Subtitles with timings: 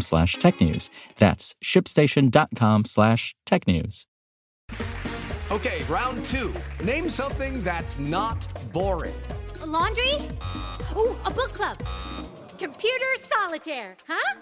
[0.00, 0.88] slash technews.
[1.18, 4.06] That's shipstation.com slash tech news.
[5.50, 6.54] Okay, round two.
[6.84, 9.20] Name something that's not boring.
[9.62, 10.14] A laundry?
[10.96, 11.76] Ooh, a book club.
[12.56, 14.40] Computer solitaire, huh?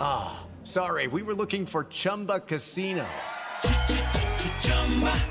[0.00, 3.04] Ah, oh, sorry, we were looking for Chumba Casino.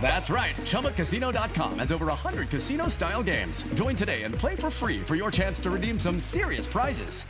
[0.01, 0.55] That's right.
[0.57, 3.63] ChumbaCasino.com has over 100 casino style games.
[3.73, 7.25] Join today and play for free for your chance to redeem some serious prizes.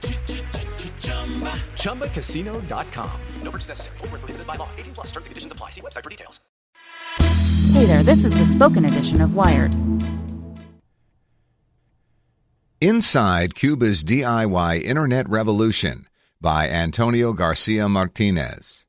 [1.78, 3.11] ChumbaCasino.com.
[3.42, 3.98] No purchase necessary.
[4.00, 4.70] Full prohibited by law.
[4.78, 5.70] 18 plus terms and conditions apply.
[5.70, 6.39] See website for details.
[7.72, 9.73] Hey there, this is the spoken edition of Wired.
[12.81, 16.08] Inside Cuba's DIY Internet Revolution
[16.39, 18.84] by Antonio Garcia Martinez.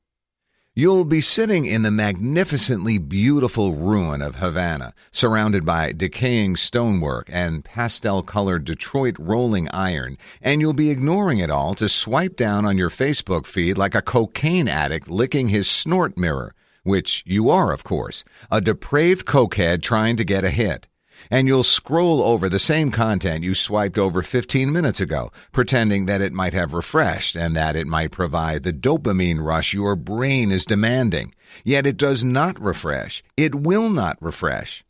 [0.79, 7.65] You'll be sitting in the magnificently beautiful ruin of Havana, surrounded by decaying stonework and
[7.65, 12.77] pastel colored Detroit rolling iron, and you'll be ignoring it all to swipe down on
[12.77, 17.83] your Facebook feed like a cocaine addict licking his snort mirror, which you are, of
[17.83, 20.89] course, a depraved cokehead trying to get a hit
[21.31, 26.21] and you'll scroll over the same content you swiped over 15 minutes ago, pretending that
[26.21, 30.65] it might have refreshed and that it might provide the dopamine rush your brain is
[30.65, 31.35] demanding.
[31.65, 33.23] Yet it does not refresh.
[33.37, 34.85] It will not refresh.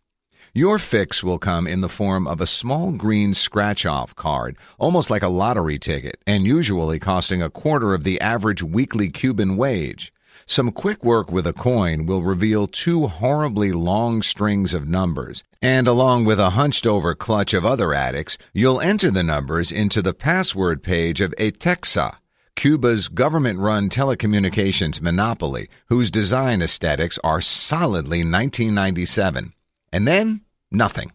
[0.56, 5.10] Your fix will come in the form of a small green scratch off card, almost
[5.10, 10.14] like a lottery ticket, and usually costing a quarter of the average weekly Cuban wage.
[10.46, 15.88] Some quick work with a coin will reveal two horribly long strings of numbers, and
[15.88, 20.14] along with a hunched over clutch of other addicts, you'll enter the numbers into the
[20.14, 22.16] password page of ETECSA,
[22.56, 29.52] Cuba's government run telecommunications monopoly, whose design aesthetics are solidly 1997.
[29.92, 31.12] And then, nothing.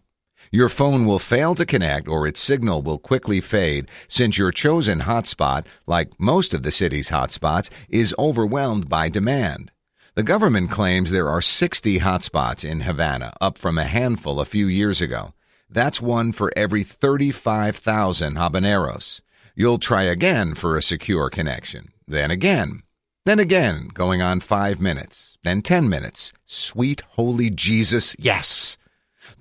[0.54, 5.00] Your phone will fail to connect or its signal will quickly fade since your chosen
[5.00, 9.72] hotspot, like most of the city's hotspots, is overwhelmed by demand.
[10.14, 14.66] The government claims there are 60 hotspots in Havana, up from a handful a few
[14.66, 15.32] years ago.
[15.70, 19.22] That's one for every 35,000 habaneros.
[19.54, 22.82] You'll try again for a secure connection, then again,
[23.24, 26.34] then again, going on five minutes, then 10 minutes.
[26.44, 28.76] Sweet holy Jesus, yes!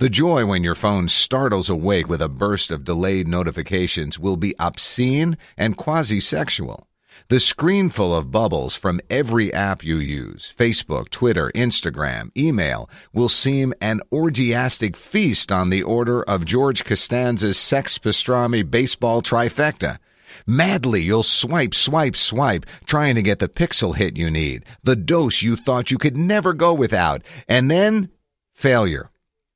[0.02, 4.56] The joy when your phone startles awake with a burst of delayed notifications will be
[4.58, 6.88] obscene and quasi sexual.
[7.28, 13.30] The screen full of bubbles from every app you use Facebook, Twitter, Instagram, email will
[13.30, 20.00] seem an orgiastic feast on the order of George Costanza's sex pastrami baseball trifecta.
[20.48, 25.44] Madly, you'll swipe, swipe, swipe, trying to get the pixel hit you need, the dose
[25.44, 28.10] you thought you could never go without, and then
[28.52, 29.12] failure.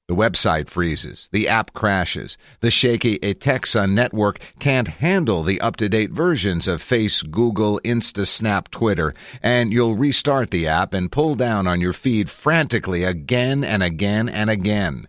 [0.08, 5.90] The website freezes, the app crashes, the shaky ETECSA network can't handle the up to
[5.90, 11.34] date versions of Face, Google, Insta, Snap, Twitter, and you'll restart the app and pull
[11.34, 15.08] down on your feed frantically again and again and again.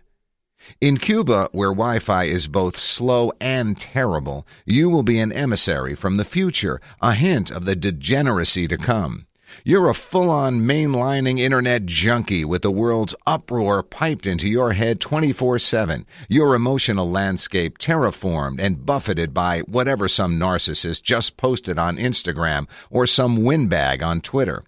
[0.81, 5.93] In Cuba, where Wi Fi is both slow and terrible, you will be an emissary
[5.93, 9.26] from the future, a hint of the degeneracy to come.
[9.63, 14.99] You're a full on mainlining internet junkie with the world's uproar piped into your head
[14.99, 16.05] 24 7.
[16.29, 23.07] Your emotional landscape terraformed and buffeted by whatever some narcissist just posted on Instagram or
[23.07, 24.63] some windbag on Twitter.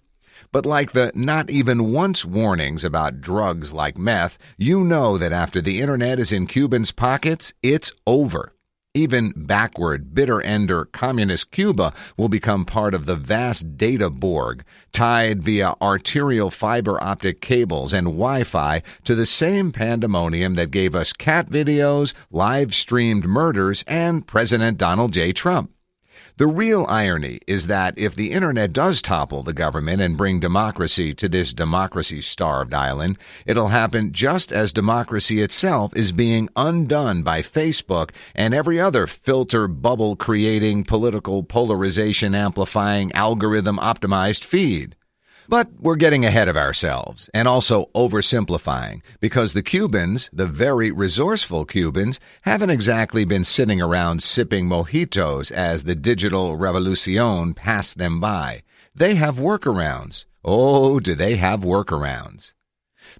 [0.52, 5.60] But like the not even once warnings about drugs like meth, you know that after
[5.60, 8.52] the internet is in Cubans' pockets, it's over.
[8.94, 15.44] Even backward, bitter ender communist Cuba will become part of the vast data Borg, tied
[15.44, 21.12] via arterial fiber optic cables and Wi Fi to the same pandemonium that gave us
[21.12, 25.32] cat videos, live streamed murders, and President Donald J.
[25.32, 25.70] Trump.
[26.36, 31.12] The real irony is that if the internet does topple the government and bring democracy
[31.14, 37.42] to this democracy starved island, it'll happen just as democracy itself is being undone by
[37.42, 44.96] Facebook and every other filter bubble creating political polarization amplifying algorithm optimized feed.
[45.50, 51.64] But we're getting ahead of ourselves and also oversimplifying because the Cubans, the very resourceful
[51.64, 58.62] Cubans, haven't exactly been sitting around sipping mojitos as the digital revolution passed them by.
[58.94, 60.24] They have workarounds.
[60.44, 62.52] Oh, do they have workarounds?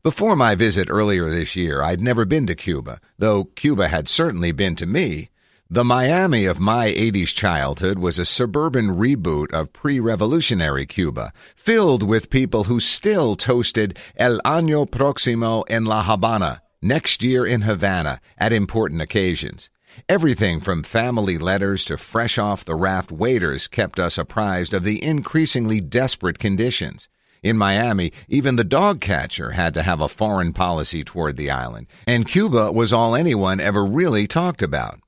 [0.05, 4.53] Before my visit earlier this year, I'd never been to Cuba, though Cuba had certainly
[4.53, 5.31] been to me.
[5.73, 12.03] The Miami of my 80s childhood was a suburban reboot of pre revolutionary Cuba, filled
[12.03, 18.21] with people who still toasted El Año Próximo en La Habana, next year in Havana,
[18.37, 19.71] at important occasions.
[20.09, 25.01] Everything from family letters to fresh off the raft waiters kept us apprised of the
[25.01, 27.09] increasingly desperate conditions.
[27.45, 31.87] In Miami, even the dog catcher had to have a foreign policy toward the island,
[32.09, 34.99] and Cuba was all anyone ever really talked about.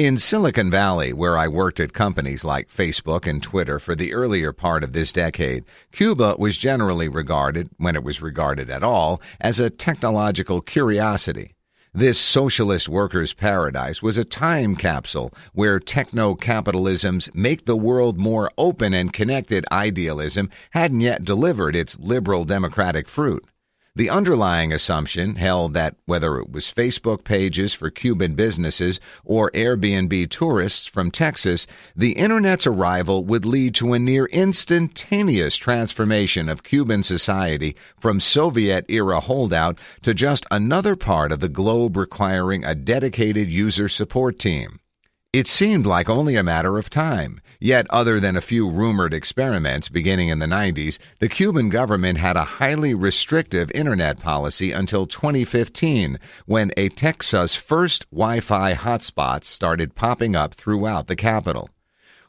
[0.00, 4.50] In Silicon Valley, where I worked at companies like Facebook and Twitter for the earlier
[4.50, 5.62] part of this decade,
[5.92, 11.54] Cuba was generally regarded, when it was regarded at all, as a technological curiosity.
[11.92, 18.50] This socialist workers' paradise was a time capsule where techno capitalism's make the world more
[18.56, 23.44] open and connected idealism hadn't yet delivered its liberal democratic fruit.
[23.96, 30.30] The underlying assumption held that whether it was Facebook pages for Cuban businesses or Airbnb
[30.30, 31.66] tourists from Texas,
[31.96, 38.84] the Internet's arrival would lead to a near instantaneous transformation of Cuban society from Soviet
[38.88, 44.78] era holdout to just another part of the globe requiring a dedicated user support team.
[45.32, 47.40] It seemed like only a matter of time.
[47.60, 52.36] Yet, other than a few rumored experiments beginning in the 90s, the Cuban government had
[52.36, 60.34] a highly restrictive internet policy until 2015, when ETECSA's first Wi Fi hotspots started popping
[60.34, 61.70] up throughout the capital.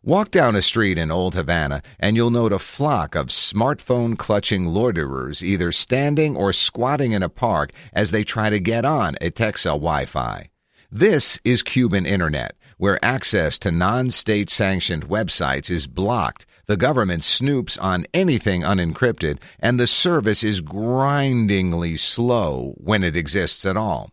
[0.03, 4.67] Walk down a street in Old Havana, and you'll note a flock of smartphone clutching
[4.67, 9.71] loiterers either standing or squatting in a park as they try to get on ETECSA
[9.71, 10.51] Wi Fi.
[10.91, 17.21] This is Cuban Internet where access to non state sanctioned websites is blocked, the government
[17.21, 24.09] snoops on anything unencrypted, and the service is grindingly slow when it exists at all.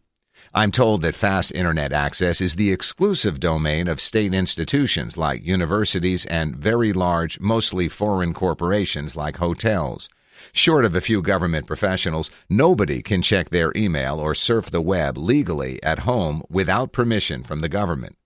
[0.53, 6.27] I'm told that fast internet access is the exclusive domain of state institutions like universities
[6.27, 10.11] and very large, mostly foreign corporations like hotels.
[10.53, 15.17] Short of a few government professionals, nobody can check their email or surf the web
[15.17, 18.18] legally at home without permission from the government.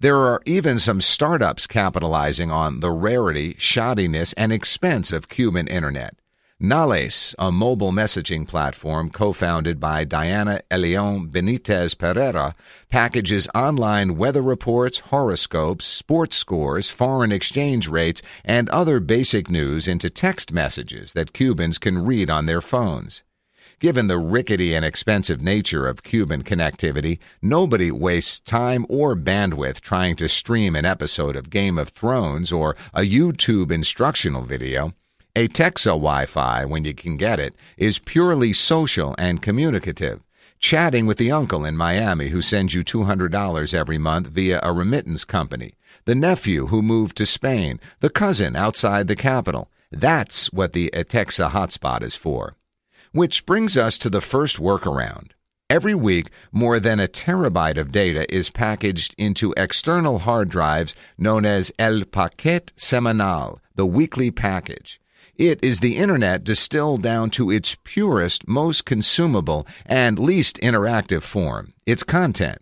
[0.00, 6.16] There are even some startups capitalizing on the rarity, shoddiness, and expense of Cuban internet.
[6.60, 12.54] Knales, a mobile messaging platform co-founded by Diana Elion Benitez Pereira,
[12.90, 20.10] packages online weather reports, horoscopes, sports scores, foreign exchange rates, and other basic news into
[20.10, 23.22] text messages that Cubans can read on their phones.
[23.78, 30.16] Given the rickety and expensive nature of Cuban connectivity, nobody wastes time or bandwidth trying
[30.16, 34.94] to stream an episode of Game of Thrones or a YouTube instructional video.
[35.34, 40.22] ETECSA Wi Fi, when you can get it, is purely social and communicative.
[40.58, 45.26] Chatting with the uncle in Miami who sends you $200 every month via a remittance
[45.26, 45.74] company,
[46.06, 49.70] the nephew who moved to Spain, the cousin outside the capital.
[49.92, 52.56] That's what the ETECSA hotspot is for.
[53.16, 55.30] Which brings us to the first workaround.
[55.70, 61.46] Every week, more than a terabyte of data is packaged into external hard drives known
[61.46, 65.00] as El Paquete Semanal, the weekly package.
[65.34, 71.72] It is the Internet distilled down to its purest, most consumable, and least interactive form,
[71.86, 72.60] its content.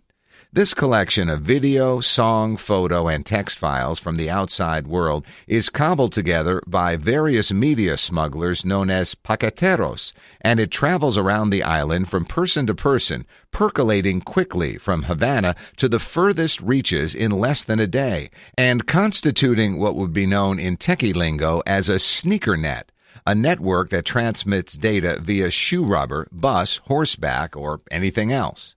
[0.55, 6.13] This collection of video, song, photo, and text files from the outside world is cobbled
[6.13, 12.23] together by various media smugglers known as paqueteros, and it travels around the island from
[12.23, 17.85] person to person, percolating quickly from Havana to the furthest reaches in less than a
[17.85, 22.93] day, and constituting what would be known in techie lingo as a sneaker net
[23.27, 28.75] a network that transmits data via shoe rubber, bus, horseback, or anything else.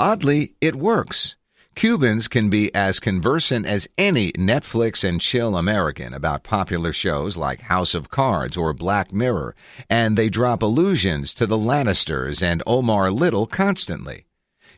[0.00, 1.34] Oddly, it works.
[1.74, 7.62] Cubans can be as conversant as any Netflix and chill American about popular shows like
[7.62, 9.56] House of Cards or Black Mirror,
[9.90, 14.26] and they drop allusions to the Lannisters and Omar Little constantly.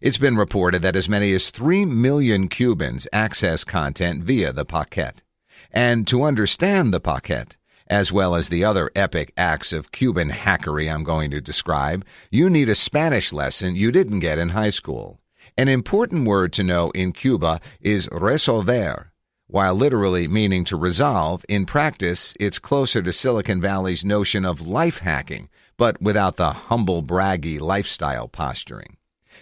[0.00, 5.22] It's been reported that as many as 3 million Cubans access content via the Paquete.
[5.70, 7.58] And to understand the Paquete,
[7.90, 12.48] as well as the other epic acts of Cuban hackery I'm going to describe, you
[12.48, 15.20] need a Spanish lesson you didn't get in high school.
[15.58, 19.06] An important word to know in Cuba is resolver.
[19.48, 24.98] While literally meaning to resolve, in practice, it's closer to Silicon Valley's notion of life
[24.98, 28.96] hacking, but without the humble braggy lifestyle posturing.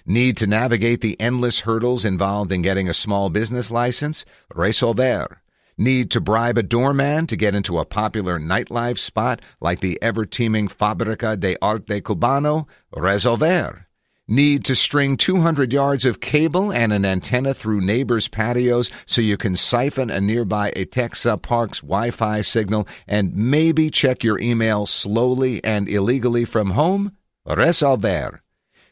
[0.07, 4.25] Need to navigate the endless hurdles involved in getting a small business license?
[4.55, 5.41] Resolver.
[5.81, 10.27] Need to bribe a doorman to get into a popular nightlife spot like the ever
[10.27, 12.67] teeming Fabrica de Arte Cubano?
[12.93, 13.85] Resolver.
[14.27, 19.37] Need to string 200 yards of cable and an antenna through neighbors' patios so you
[19.37, 25.63] can siphon a nearby ETECSA Park's Wi Fi signal and maybe check your email slowly
[25.63, 27.13] and illegally from home?
[27.47, 28.41] Resolver.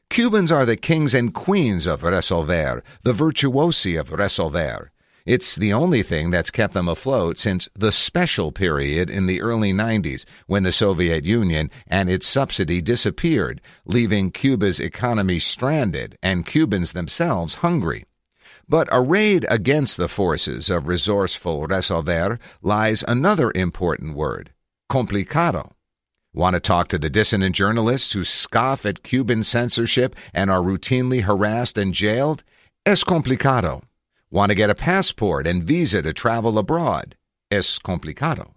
[0.09, 4.91] Cubans are the kings and queens of Resolver, the virtuosi of Resolver.
[5.27, 9.73] It's the only thing that's kept them afloat since the special period in the early
[9.73, 16.93] 90s when the Soviet Union and its subsidy disappeared, leaving Cuba's economy stranded and Cubans
[16.93, 18.05] themselves hungry.
[18.69, 24.53] But arrayed against the forces of resourceful Resolver lies another important word,
[24.89, 25.73] complicado.
[26.33, 31.23] Want to talk to the dissident journalists who scoff at Cuban censorship and are routinely
[31.23, 32.45] harassed and jailed?
[32.85, 33.83] Es complicado.
[34.29, 37.15] Want to get a passport and visa to travel abroad?
[37.49, 38.55] Es complicado.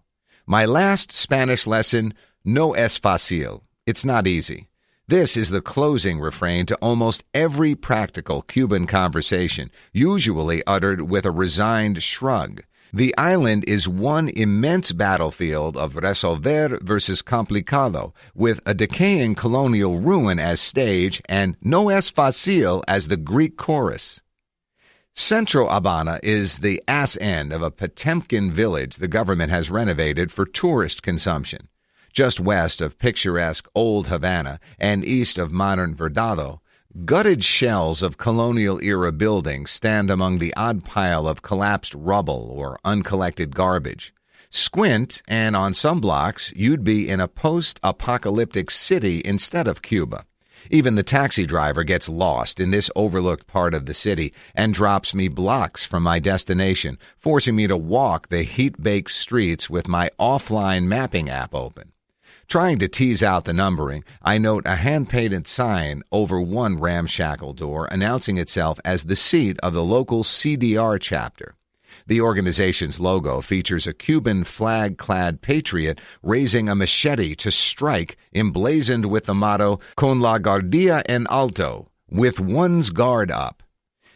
[0.48, 3.62] My last Spanish lesson, no es fácil.
[3.86, 4.68] It's not easy.
[5.08, 11.32] This is the closing refrain to almost every practical Cuban conversation, usually uttered with a
[11.32, 12.64] resigned shrug.
[12.92, 20.40] The island is one immense battlefield of resolver versus complicado, with a decaying colonial ruin
[20.40, 24.24] as stage and no es fácil as the Greek chorus.
[25.14, 30.46] Central Habana is the ass end of a Potemkin village the government has renovated for
[30.46, 31.68] tourist consumption.
[32.14, 36.62] Just west of picturesque Old Havana and east of modern Vedado,
[37.06, 42.80] gutted shells of colonial era buildings stand among the odd pile of collapsed rubble or
[42.84, 44.14] uncollected garbage.
[44.50, 50.26] Squint, and on some blocks, you'd be in a post apocalyptic city instead of Cuba.
[50.70, 55.14] Even the taxi driver gets lost in this overlooked part of the city and drops
[55.14, 60.10] me blocks from my destination, forcing me to walk the heat baked streets with my
[60.20, 61.92] offline mapping app open.
[62.48, 67.54] Trying to tease out the numbering, I note a hand painted sign over one ramshackle
[67.54, 71.56] door announcing itself as the seat of the local CDR chapter.
[72.10, 79.06] The organization's logo features a Cuban flag clad patriot raising a machete to strike, emblazoned
[79.06, 83.62] with the motto, Con la guardia en alto, with one's guard up.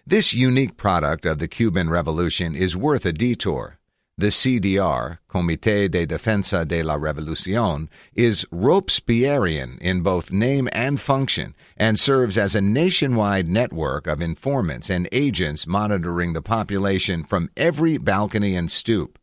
[0.08, 3.78] This unique product of the Cuban Revolution is worth a detour.
[4.16, 11.56] The CDR, Comité de Defensa de la Revolución, is Robespierrean in both name and function
[11.78, 17.98] and serves as a nationwide network of informants and agents monitoring the population from every
[17.98, 19.18] balcony and stoop.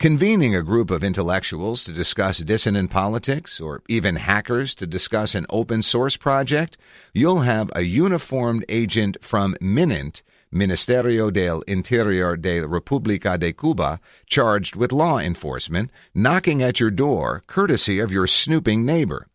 [0.00, 5.46] Convening a group of intellectuals to discuss dissonant politics, or even hackers to discuss an
[5.48, 6.76] open source project,
[7.12, 10.22] you'll have a uniformed agent from Minint
[10.54, 17.42] Ministerio del Interior de República de Cuba, charged with law enforcement, knocking at your door
[17.48, 19.26] courtesy of your snooping neighbor.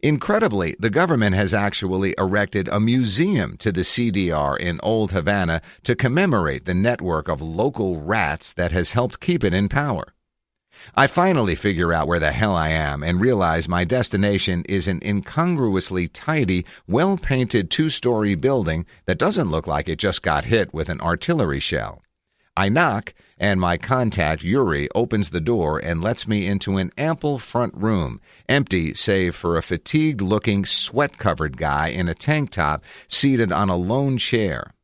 [0.00, 5.96] Incredibly, the government has actually erected a museum to the CDR in Old Havana to
[5.96, 10.14] commemorate the network of local rats that has helped keep it in power.
[10.96, 15.00] I finally figure out where the hell I am and realize my destination is an
[15.04, 20.72] incongruously tidy, well painted two story building that doesn't look like it just got hit
[20.74, 22.02] with an artillery shell.
[22.56, 27.38] I knock, and my contact, Yuri, opens the door and lets me into an ample
[27.38, 32.82] front room, empty save for a fatigued looking, sweat covered guy in a tank top
[33.08, 34.74] seated on a lone chair.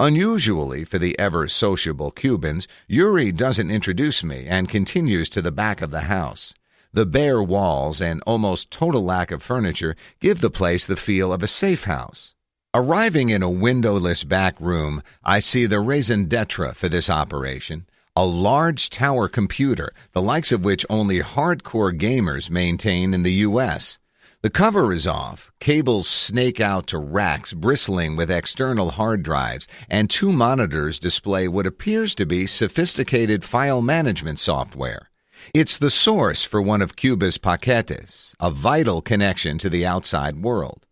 [0.00, 5.82] Unusually for the ever sociable Cubans, Yuri doesn't introduce me and continues to the back
[5.82, 6.54] of the house.
[6.92, 11.42] The bare walls and almost total lack of furniture give the place the feel of
[11.42, 12.34] a safe house.
[12.72, 18.24] Arriving in a windowless back room, I see the raison d'etre for this operation a
[18.24, 23.98] large tower computer, the likes of which only hardcore gamers maintain in the U.S.
[24.40, 30.08] The cover is off, cables snake out to racks bristling with external hard drives, and
[30.08, 35.10] two monitors display what appears to be sophisticated file management software.
[35.52, 40.86] It's the source for one of Cuba's paquetes, a vital connection to the outside world.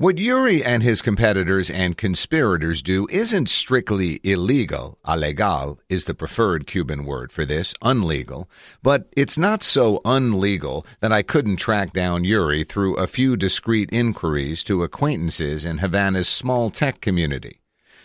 [0.00, 4.98] What Yuri and his competitors and conspirators do isn't strictly illegal.
[5.04, 8.46] Alegal is the preferred Cuban word for this, unlegal.
[8.82, 13.90] But it's not so unlegal that I couldn't track down Yuri through a few discreet
[13.92, 17.60] inquiries to acquaintances in Havana's small tech community.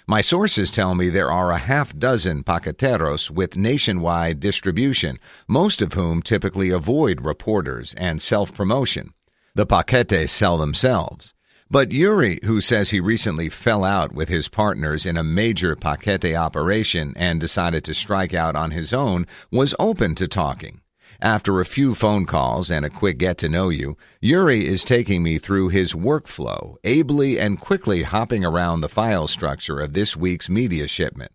[0.06, 5.94] My sources tell me there are a half dozen paqueteros with nationwide distribution, most of
[5.94, 9.14] whom typically avoid reporters and self promotion.
[9.54, 11.35] The paquetes sell themselves.
[11.76, 16.34] But Yuri, who says he recently fell out with his partners in a major paquete
[16.34, 20.80] operation and decided to strike out on his own, was open to talking.
[21.22, 25.22] After a few phone calls and a quick get to know you, Yuri is taking
[25.22, 30.48] me through his workflow, ably and quickly hopping around the file structure of this week's
[30.48, 31.34] media shipment.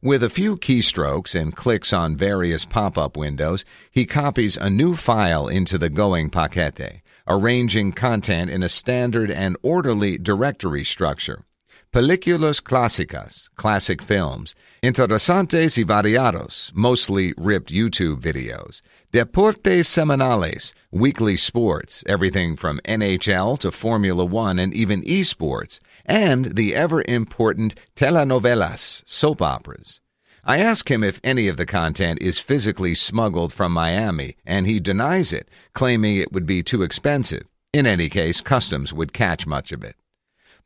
[0.00, 4.94] With a few keystrokes and clicks on various pop up windows, he copies a new
[4.94, 11.44] file into the going paquete, arranging content in a standard and orderly directory structure.
[11.92, 18.80] Películas clásicas, classic films, interesantes y variados, mostly ripped YouTube videos,
[19.12, 26.76] deportes semanales, weekly sports, everything from NHL to Formula One and even esports, and the
[26.76, 30.00] ever important telenovelas, soap operas.
[30.44, 34.80] I ask him if any of the content is physically smuggled from Miami, and he
[34.80, 37.44] denies it, claiming it would be too expensive.
[37.72, 39.96] In any case, customs would catch much of it.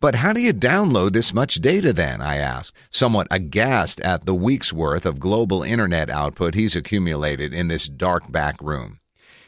[0.01, 2.21] But how do you download this much data then?
[2.21, 7.69] I ask, somewhat aghast at the week's worth of global internet output he's accumulated in
[7.69, 9.01] this dark back room.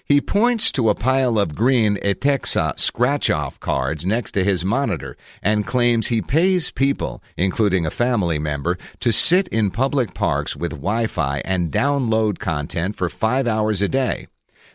[0.09, 5.17] He points to a pile of green ETECSA scratch off cards next to his monitor
[5.43, 10.71] and claims he pays people, including a family member, to sit in public parks with
[10.71, 14.29] Wi Fi and download content for five hours a day.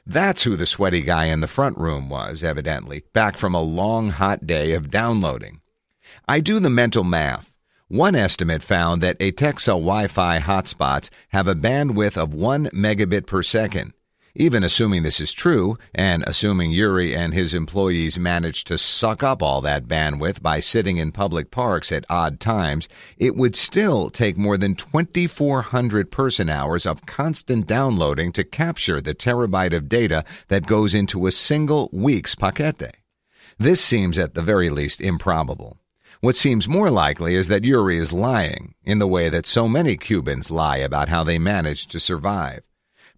[0.05, 4.09] That's who the sweaty guy in the front room was, evidently, back from a long,
[4.09, 5.61] hot day of downloading.
[6.27, 7.53] I do the mental math.
[7.87, 13.41] One estimate found that ETECSA Wi Fi hotspots have a bandwidth of 1 megabit per
[13.43, 13.93] second.
[14.35, 19.43] Even assuming this is true, and assuming Yuri and his employees managed to suck up
[19.43, 24.37] all that bandwidth by sitting in public parks at odd times, it would still take
[24.37, 30.65] more than 2,400 person hours of constant downloading to capture the terabyte of data that
[30.65, 32.95] goes into a single week's paquete.
[33.57, 35.77] This seems at the very least improbable.
[36.21, 39.97] What seems more likely is that Yuri is lying, in the way that so many
[39.97, 42.61] Cubans lie about how they manage to survive.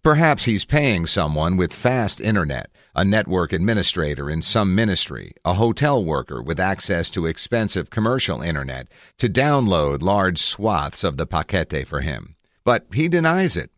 [0.04, 6.04] Perhaps he's paying someone with fast internet, a network administrator in some ministry, a hotel
[6.04, 8.86] worker with access to expensive commercial internet,
[9.16, 12.36] to download large swaths of the paquete for him.
[12.64, 13.70] But he denies it.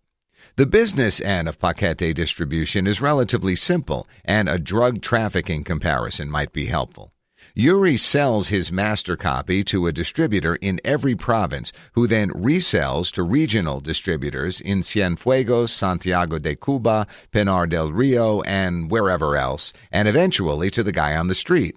[0.56, 6.52] The business end of paquete distribution is relatively simple, and a drug trafficking comparison might
[6.52, 7.12] be helpful.
[7.58, 13.22] Yuri sells his master copy to a distributor in every province, who then resells to
[13.22, 20.68] regional distributors in Cienfuegos, Santiago de Cuba, Pinar del Rio, and wherever else, and eventually
[20.68, 21.74] to the guy on the street.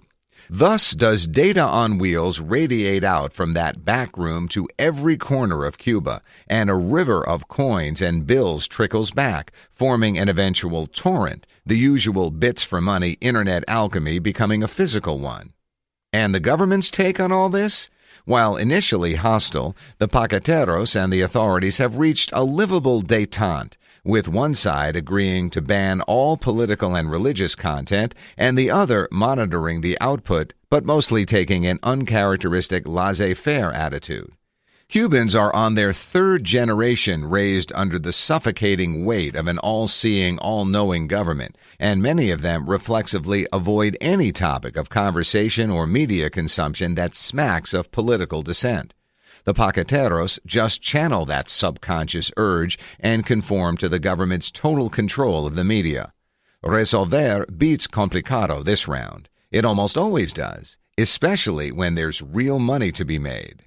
[0.50, 5.78] Thus does data on wheels radiate out from that back room to every corner of
[5.78, 11.78] Cuba, and a river of coins and bills trickles back, forming an eventual torrent, the
[11.78, 15.54] usual bits for money internet alchemy becoming a physical one.
[16.12, 17.88] And the government's take on all this?
[18.24, 24.54] While initially hostile, the paqueteros and the authorities have reached a livable detente, with one
[24.54, 30.52] side agreeing to ban all political and religious content, and the other monitoring the output,
[30.68, 34.32] but mostly taking an uncharacteristic laissez faire attitude.
[34.90, 40.36] Cubans are on their third generation raised under the suffocating weight of an all seeing,
[40.40, 46.28] all knowing government, and many of them reflexively avoid any topic of conversation or media
[46.28, 48.92] consumption that smacks of political dissent.
[49.44, 55.54] The paqueteros just channel that subconscious urge and conform to the government's total control of
[55.54, 56.12] the media.
[56.64, 59.28] Resolver beats complicado this round.
[59.52, 63.66] It almost always does, especially when there's real money to be made.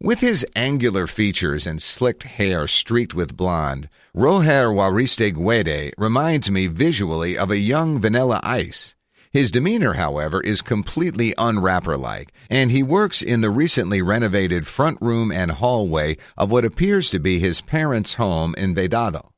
[0.00, 7.38] With his angular features and slicked hair streaked with blonde, Roger Guede reminds me visually
[7.38, 8.96] of a young Vanilla Ice.
[9.32, 15.00] His demeanor, however, is completely unrapper like, and he works in the recently renovated front
[15.00, 19.30] room and hallway of what appears to be his parents' home in Vedado.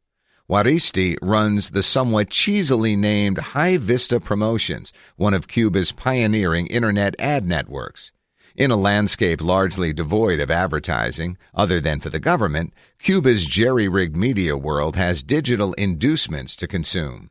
[0.48, 7.46] Juaristi runs the somewhat cheesily named High Vista Promotions, one of Cuba's pioneering internet ad
[7.46, 8.12] networks.
[8.56, 14.16] In a landscape largely devoid of advertising, other than for the government, Cuba's jerry rigged
[14.16, 17.28] media world has digital inducements to consume.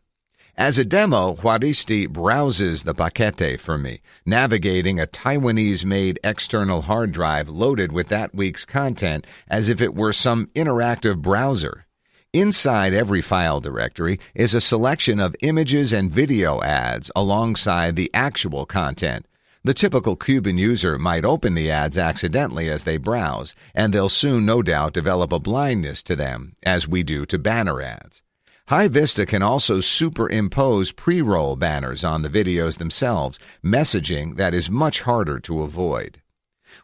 [0.56, 7.12] As a demo, Juaristi browses the paquete for me, navigating a Taiwanese made external hard
[7.12, 11.88] drive loaded with that week's content as if it were some interactive browser.
[12.34, 18.68] Inside every file directory is a selection of images and video ads alongside the actual
[18.68, 19.26] content
[19.66, 24.46] The typical Cuban user might open the ads accidentally as they browse, and they'll soon
[24.46, 28.22] no doubt develop a blindness to them, as we do to banner ads.
[28.68, 35.02] High Vista can also superimpose pre-roll banners on the videos themselves, messaging that is much
[35.02, 36.22] harder to avoid.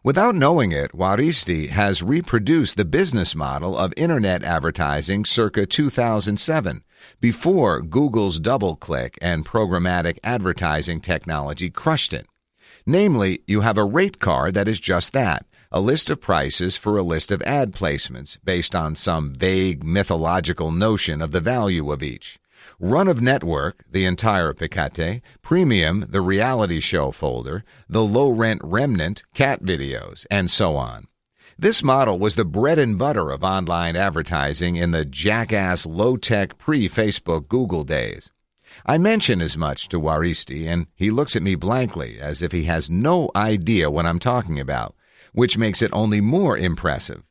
[0.02, 6.82] Without knowing it, Juaristi has reproduced the business model of internet advertising circa 2007,
[7.20, 12.26] before Google's DoubleClick and programmatic advertising technology crushed it.
[12.86, 16.98] Namely, you have a rate card that is just that a list of prices for
[16.98, 22.02] a list of ad placements based on some vague mythological notion of the value of
[22.02, 22.38] each.
[22.78, 29.22] Run of network, the entire paquete, premium, the reality show folder, the low rent remnant,
[29.32, 31.06] cat videos, and so on.
[31.58, 36.58] This model was the bread and butter of online advertising in the jackass low tech
[36.58, 38.30] pre Facebook Google days.
[38.86, 42.64] I mention as much to Juaristi, and he looks at me blankly as if he
[42.64, 44.94] has no idea what I'm talking about,
[45.32, 47.22] which makes it only more impressive.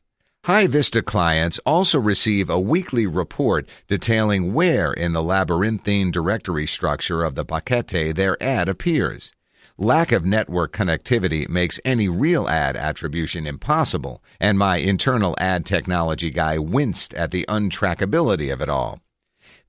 [0.44, 7.22] High Vista clients also receive a weekly report detailing where in the labyrinthine directory structure
[7.22, 9.32] of the paquete their ad appears.
[9.78, 16.30] Lack of network connectivity makes any real ad attribution impossible, and my internal ad technology
[16.30, 19.00] guy winced at the untrackability of it all.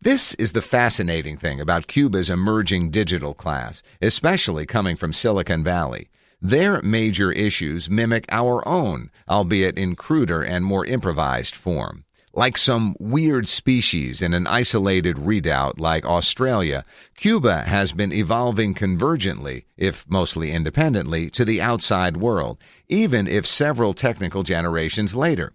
[0.03, 6.09] This is the fascinating thing about Cuba's emerging digital class, especially coming from Silicon Valley.
[6.41, 12.03] Their major issues mimic our own, albeit in cruder and more improvised form.
[12.33, 16.83] Like some weird species in an isolated redoubt like Australia,
[17.15, 22.57] Cuba has been evolving convergently, if mostly independently, to the outside world,
[22.89, 25.53] even if several technical generations later.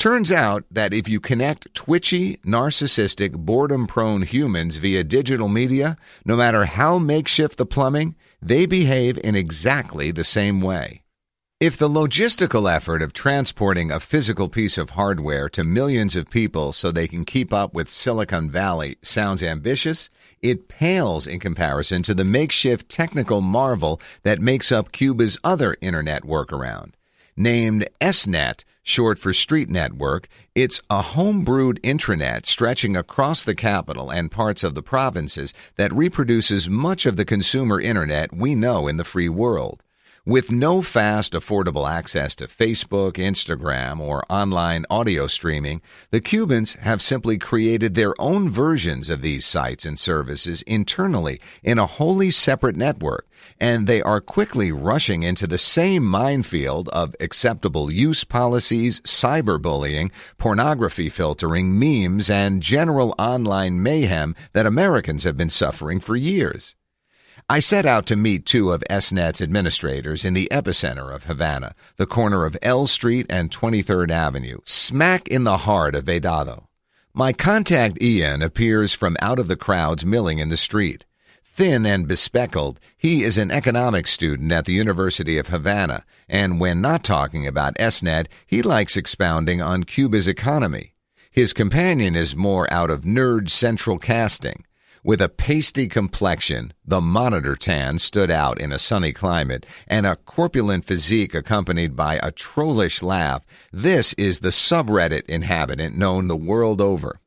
[0.00, 6.36] Turns out that if you connect twitchy, narcissistic, boredom prone humans via digital media, no
[6.36, 11.02] matter how makeshift the plumbing, they behave in exactly the same way.
[11.60, 16.72] If the logistical effort of transporting a physical piece of hardware to millions of people
[16.72, 20.08] so they can keep up with Silicon Valley sounds ambitious,
[20.40, 26.22] it pales in comparison to the makeshift technical marvel that makes up Cuba's other internet
[26.22, 26.92] workaround.
[27.40, 34.30] Named SNET, short for Street Network, it's a homebrewed intranet stretching across the capital and
[34.30, 39.04] parts of the provinces that reproduces much of the consumer internet we know in the
[39.04, 39.82] free world.
[40.26, 47.00] With no fast, affordable access to Facebook, Instagram, or online audio streaming, the Cubans have
[47.00, 52.76] simply created their own versions of these sites and services internally in a wholly separate
[52.76, 53.26] network,
[53.58, 61.08] and they are quickly rushing into the same minefield of acceptable use policies, cyberbullying, pornography
[61.08, 66.74] filtering, memes, and general online mayhem that Americans have been suffering for years.
[67.48, 72.06] I set out to meet two of SNET's administrators in the epicenter of Havana, the
[72.06, 76.68] corner of L Street and 23rd Avenue, smack in the heart of Vedado.
[77.12, 81.06] My contact Ian appears from out of the crowds milling in the street.
[81.52, 86.80] Thin and bespectacled, he is an economics student at the University of Havana, and when
[86.80, 90.94] not talking about SNET, he likes expounding on Cuba's economy.
[91.30, 94.64] His companion is more out of nerd central casting.
[95.02, 100.16] With a pasty complexion, the monitor tan stood out in a sunny climate, and a
[100.16, 106.80] corpulent physique accompanied by a trollish laugh, this is the subreddit inhabitant known the world
[106.80, 107.18] over.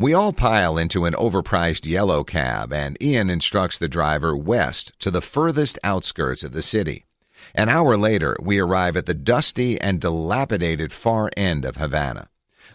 [0.00, 5.10] We all pile into an overpriced yellow cab, and Ian instructs the driver west to
[5.10, 7.04] the furthest outskirts of the city.
[7.54, 12.30] An hour later, we arrive at the dusty and dilapidated far end of Havana.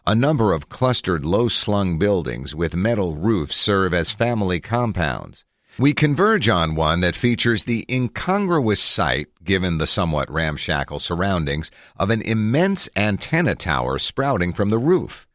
[0.05, 5.45] A number of clustered low slung buildings with metal roofs serve as family compounds.
[5.79, 12.11] We converge on one that features the incongruous sight, given the somewhat ramshackle surroundings, of
[12.11, 15.25] an immense antenna tower sprouting from the roof.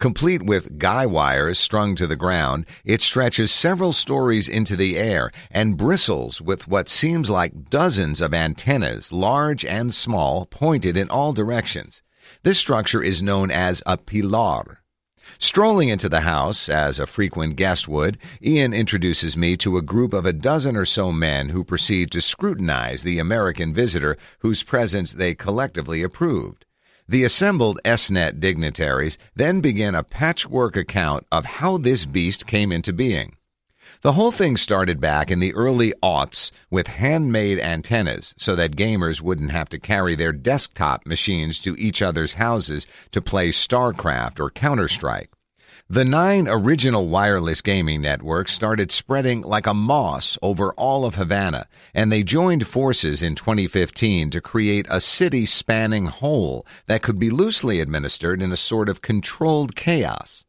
[0.00, 5.30] Complete with guy wires strung to the ground, it stretches several stories into the air
[5.50, 11.34] and bristles with what seems like dozens of antennas, large and small, pointed in all
[11.34, 12.00] directions.
[12.44, 14.80] This structure is known as a pilar.
[15.38, 20.14] Strolling into the house, as a frequent guest would, Ian introduces me to a group
[20.14, 25.12] of a dozen or so men who proceed to scrutinize the American visitor whose presence
[25.12, 26.64] they collectively approved.
[27.10, 32.92] The assembled SNET dignitaries then begin a patchwork account of how this beast came into
[32.92, 33.34] being.
[34.02, 39.20] The whole thing started back in the early aughts with handmade antennas so that gamers
[39.20, 44.48] wouldn't have to carry their desktop machines to each other's houses to play StarCraft or
[44.48, 45.30] Counter Strike.
[45.92, 51.66] The nine original wireless gaming networks started spreading like a moss over all of Havana,
[51.92, 57.28] and they joined forces in 2015 to create a city spanning whole that could be
[57.28, 60.44] loosely administered in a sort of controlled chaos.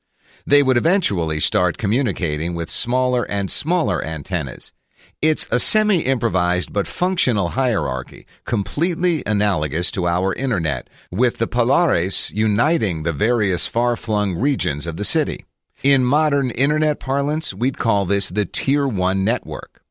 [0.45, 4.73] They would eventually start communicating with smaller and smaller antennas.
[5.21, 12.31] It's a semi improvised but functional hierarchy, completely analogous to our internet, with the pilares
[12.31, 15.45] uniting the various far flung regions of the city.
[15.83, 19.83] In modern internet parlance, we'd call this the Tier 1 network.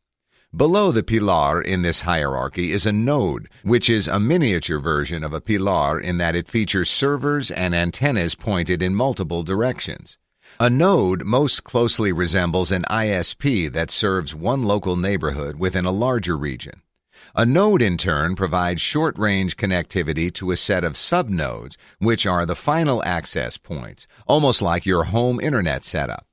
[0.53, 5.33] Below the pilar in this hierarchy is a node, which is a miniature version of
[5.33, 10.19] a pilar in that it features servers and antennas pointed in multiple directions.
[10.63, 16.37] A node most closely resembles an ISP that serves one local neighborhood within a larger
[16.37, 16.83] region.
[17.35, 22.45] A node, in turn, provides short range connectivity to a set of subnodes, which are
[22.45, 26.27] the final access points, almost like your home internet setup.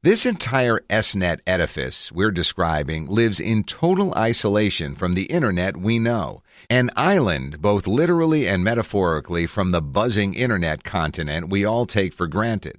[0.00, 6.42] This entire SNET edifice we're describing lives in total isolation from the internet we know,
[6.70, 12.26] an island both literally and metaphorically from the buzzing internet continent we all take for
[12.26, 12.78] granted.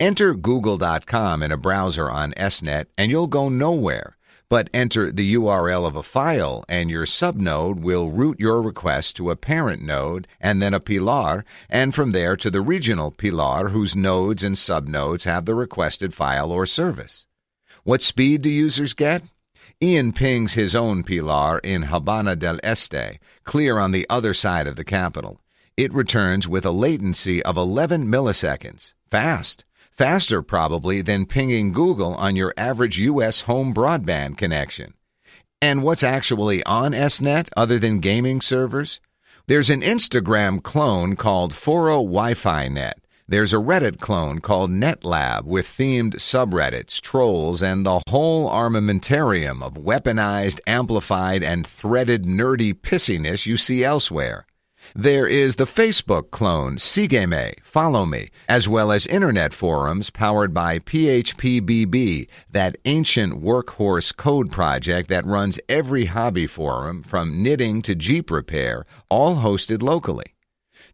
[0.00, 4.16] Enter google.com in a browser on SNET and you'll go nowhere.
[4.48, 9.30] But enter the URL of a file and your subnode will route your request to
[9.30, 13.96] a parent node and then a pilar, and from there to the regional pilar whose
[13.96, 17.26] nodes and subnodes have the requested file or service.
[17.84, 19.22] What speed do users get?
[19.80, 24.76] Ian pings his own pilar in Habana del Este, clear on the other side of
[24.76, 25.40] the capital.
[25.78, 28.92] It returns with a latency of 11 milliseconds.
[29.10, 33.42] Fast faster probably than pinging Google on your average U.S.
[33.42, 34.94] home broadband connection.
[35.60, 39.00] And what's actually on SNET other than gaming servers?
[39.46, 42.98] There's an Instagram clone called Foro Wi-Fi Net.
[43.28, 49.74] There's a Reddit clone called NetLab with themed subreddits, trolls, and the whole armamentarium of
[49.74, 54.46] weaponized, amplified, and threaded nerdy pissiness you see elsewhere.
[54.94, 60.80] There is the Facebook clone, Sigame, Follow Me, as well as internet forums powered by
[60.80, 68.30] PHPBB, that ancient workhorse code project that runs every hobby forum from knitting to Jeep
[68.30, 70.34] repair, all hosted locally.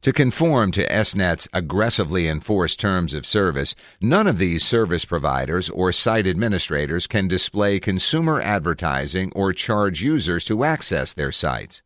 [0.03, 5.91] To conform to SNET's aggressively enforced terms of service, none of these service providers or
[5.91, 11.83] site administrators can display consumer advertising or charge users to access their sites.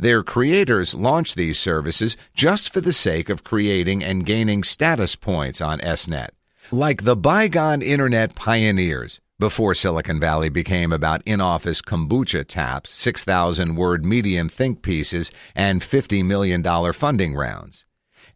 [0.00, 5.60] Their creators launch these services just for the sake of creating and gaining status points
[5.60, 6.30] on SNET.
[6.70, 13.76] Like the bygone internet pioneers, before Silicon Valley became about in office kombucha taps, 6,000
[13.76, 16.62] word medium think pieces, and $50 million
[16.94, 17.84] funding rounds.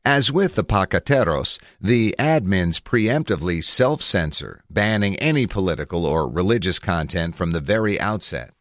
[0.04, 7.36] As with the paqueteros, the admins preemptively self censor, banning any political or religious content
[7.36, 8.53] from the very outset.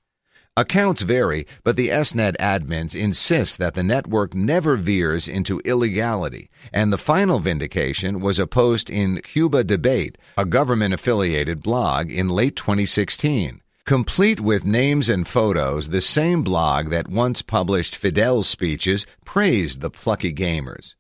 [0.56, 6.94] Accounts vary, but the SNET admins insist that the network never veers into illegality, and
[6.94, 12.56] the final vindication was a post in Cuba Debate, a government affiliated blog, in late
[12.56, 13.62] 2016.
[13.86, 19.90] Complete with names and photos, the same blog that once published Fidel's speeches praised the
[19.90, 20.94] plucky gamers.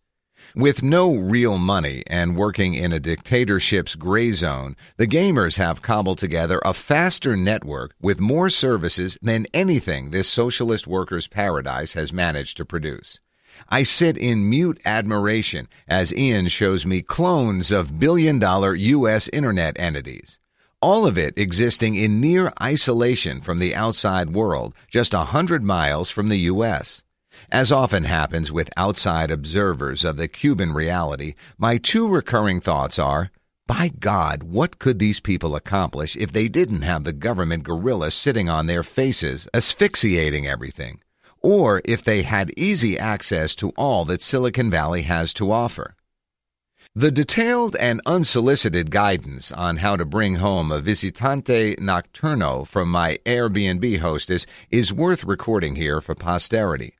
[0.55, 6.19] With no real money and working in a dictatorship's gray zone, the gamers have cobbled
[6.19, 12.57] together a faster network with more services than anything this socialist workers' paradise has managed
[12.57, 13.19] to produce.
[13.67, 19.29] I sit in mute admiration as Ian shows me clones of billion dollar U.S.
[19.33, 20.37] internet entities.
[20.83, 26.11] All of it existing in near isolation from the outside world, just a hundred miles
[26.11, 27.02] from the U.S.
[27.51, 33.31] As often happens with outside observers of the Cuban reality, my two recurring thoughts are
[33.65, 38.49] by God, what could these people accomplish if they didn't have the government gorilla sitting
[38.49, 40.99] on their faces, asphyxiating everything?
[41.41, 45.95] Or if they had easy access to all that Silicon Valley has to offer?
[46.93, 53.17] The detailed and unsolicited guidance on how to bring home a visitante nocturno from my
[53.25, 56.95] Airbnb hostess is worth recording here for posterity.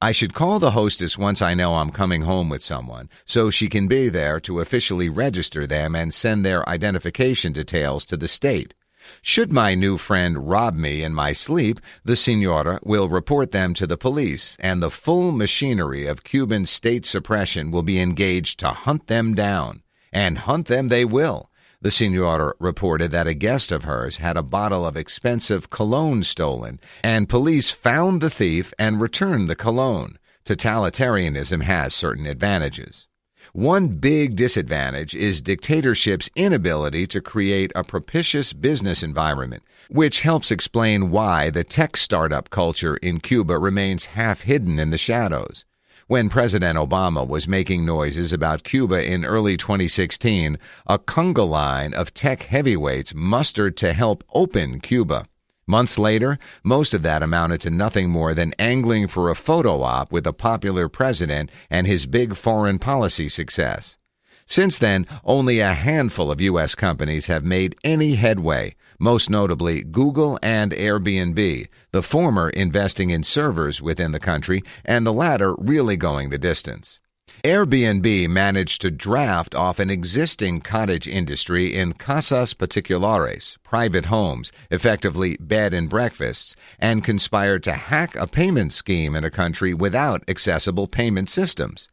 [0.00, 3.68] I should call the hostess once I know I'm coming home with someone, so she
[3.68, 8.74] can be there to officially register them and send their identification details to the state.
[9.22, 13.88] Should my new friend rob me in my sleep, the senora will report them to
[13.88, 19.08] the police, and the full machinery of Cuban state suppression will be engaged to hunt
[19.08, 19.82] them down.
[20.12, 21.47] And hunt them they will.
[21.80, 26.80] The senora reported that a guest of hers had a bottle of expensive cologne stolen,
[27.04, 30.18] and police found the thief and returned the cologne.
[30.44, 33.06] Totalitarianism has certain advantages.
[33.52, 41.12] One big disadvantage is dictatorship's inability to create a propitious business environment, which helps explain
[41.12, 45.64] why the tech startup culture in Cuba remains half hidden in the shadows.
[46.08, 52.14] When President Obama was making noises about Cuba in early 2016, a conga line of
[52.14, 55.26] tech heavyweights mustered to help open Cuba.
[55.66, 60.10] Months later, most of that amounted to nothing more than angling for a photo op
[60.10, 63.98] with a popular president and his big foreign policy success.
[64.46, 66.74] Since then, only a handful of U.S.
[66.74, 73.80] companies have made any headway, most notably Google and Airbnb, the former investing in servers
[73.80, 76.98] within the country and the latter really going the distance.
[77.44, 85.36] Airbnb managed to draft off an existing cottage industry in casas particulares, private homes, effectively
[85.38, 90.88] bed and breakfasts, and conspired to hack a payment scheme in a country without accessible
[90.88, 91.88] payment systems.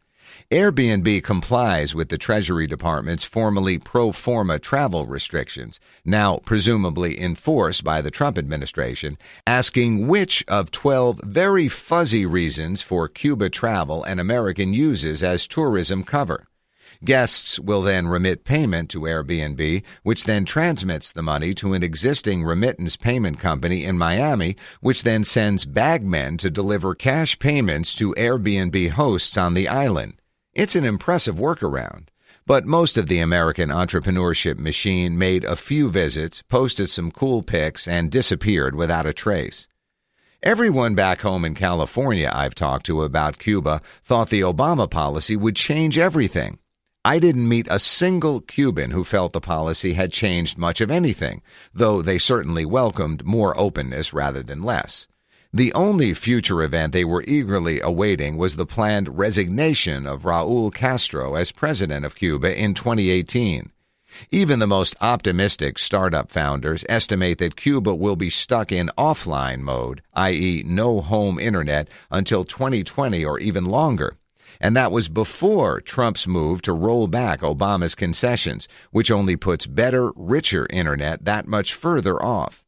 [0.51, 8.01] Airbnb complies with the Treasury Department's formerly pro forma travel restrictions, now presumably enforced by
[8.01, 14.73] the Trump administration, asking which of 12 very fuzzy reasons for Cuba travel an American
[14.73, 16.47] uses as tourism cover.
[17.03, 22.43] Guests will then remit payment to Airbnb, which then transmits the money to an existing
[22.43, 28.91] remittance payment company in Miami, which then sends bagmen to deliver cash payments to Airbnb
[28.91, 30.13] hosts on the island.
[30.53, 32.07] It's an impressive workaround.
[32.47, 37.87] But most of the American entrepreneurship machine made a few visits, posted some cool pics,
[37.87, 39.67] and disappeared without a trace.
[40.43, 45.55] Everyone back home in California I've talked to about Cuba thought the Obama policy would
[45.55, 46.59] change everything.
[47.05, 51.43] I didn't meet a single Cuban who felt the policy had changed much of anything,
[51.71, 55.07] though they certainly welcomed more openness rather than less.
[55.53, 61.35] The only future event they were eagerly awaiting was the planned resignation of Raul Castro
[61.35, 63.71] as president of Cuba in 2018.
[64.31, 70.01] Even the most optimistic startup founders estimate that Cuba will be stuck in offline mode,
[70.15, 74.15] i.e., no home internet, until 2020 or even longer.
[74.59, 80.11] And that was before Trump's move to roll back Obama's concessions, which only puts better,
[80.15, 82.63] richer internet that much further off.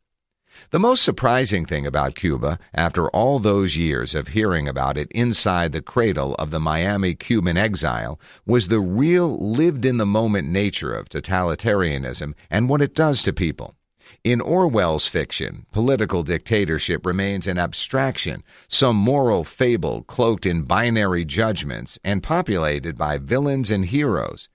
[0.71, 5.71] The most surprising thing about Cuba, after all those years of hearing about it inside
[5.71, 10.93] the cradle of the Miami Cuban exile, was the real lived in the moment nature
[10.93, 13.76] of totalitarianism and what it does to people.
[14.24, 22.00] In Orwell's fiction, political dictatorship remains an abstraction, some moral fable cloaked in binary judgments
[22.04, 24.50] and populated by villains and heroes.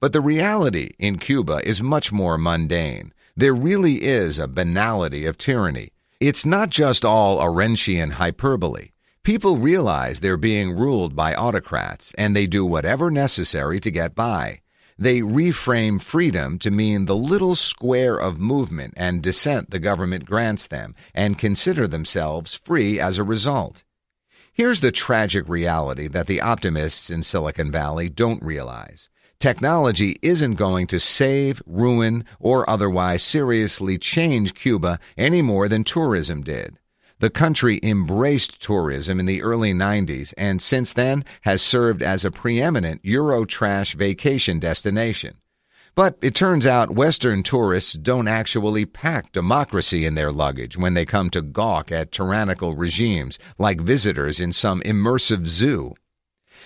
[0.00, 3.12] But the reality in Cuba is much more mundane.
[3.36, 5.90] There really is a banality of tyranny.
[6.20, 8.90] It's not just all Arendtian hyperbole.
[9.22, 14.60] People realize they're being ruled by autocrats, and they do whatever necessary to get by.
[14.98, 20.66] They reframe freedom to mean the little square of movement and dissent the government grants
[20.66, 23.84] them, and consider themselves free as a result.
[24.52, 29.08] Here's the tragic reality that the optimists in Silicon Valley don't realize.
[29.38, 36.42] Technology isn't going to save, ruin, or otherwise seriously change Cuba any more than tourism
[36.42, 36.80] did.
[37.20, 42.30] The country embraced tourism in the early 90s and since then has served as a
[42.30, 45.38] preeminent Eurotrash vacation destination.
[45.96, 51.04] But it turns out Western tourists don't actually pack democracy in their luggage when they
[51.04, 55.94] come to gawk at tyrannical regimes like visitors in some immersive zoo.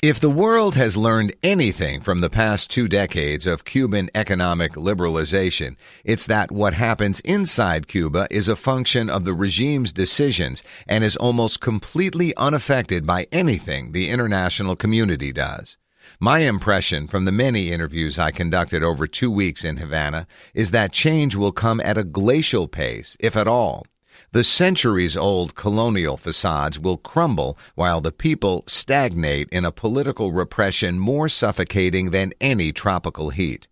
[0.02, 5.76] If the world has learned anything from the past two decades of Cuban economic liberalization,
[6.02, 11.14] it's that what happens inside Cuba is a function of the regime's decisions and is
[11.14, 15.76] almost completely unaffected by anything the international community does.
[16.18, 20.92] My impression from the many interviews I conducted over two weeks in Havana is that
[20.92, 23.86] change will come at a glacial pace, if at all.
[24.32, 30.98] The centuries old colonial facades will crumble while the people stagnate in a political repression
[30.98, 33.68] more suffocating than any tropical heat.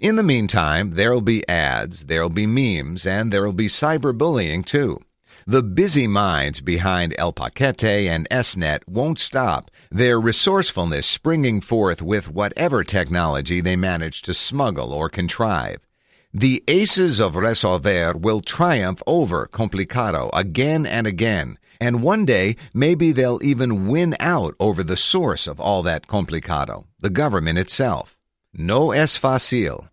[0.00, 4.98] In the meantime, there'll be ads, there'll be memes, and there'll be cyberbullying too.
[5.46, 12.28] The busy minds behind El Paquete and SNet won't stop, their resourcefulness springing forth with
[12.28, 15.78] whatever technology they manage to smuggle or contrive.
[16.34, 23.12] The aces of Resolver will triumph over Complicado again and again, and one day maybe
[23.12, 28.16] they'll even win out over the source of all that Complicado, the government itself.
[28.54, 29.90] No es fácil.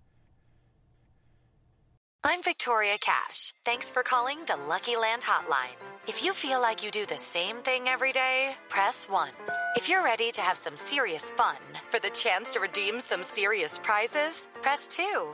[2.24, 3.54] I'm Victoria Cash.
[3.66, 5.76] Thanks for calling the Lucky Land Hotline.
[6.08, 9.30] If you feel like you do the same thing every day, press 1.
[9.76, 11.58] If you're ready to have some serious fun
[11.90, 15.34] for the chance to redeem some serious prizes, press 2.